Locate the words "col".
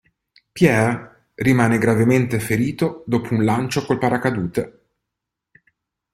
3.85-3.99